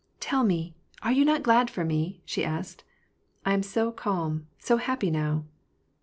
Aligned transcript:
'^ 0.17 0.17
Tell 0.19 0.43
me! 0.43 0.73
Are 1.03 1.11
you 1.11 1.23
not 1.23 1.43
glad 1.43 1.69
for 1.69 1.85
me?" 1.85 2.21
she 2.25 2.43
asked. 2.43 2.83
^'I 3.45 3.53
am 3.53 3.61
so 3.61 3.91
calm, 3.91 4.47
so 4.57 4.77
happy 4.77 5.11
now." 5.11 5.45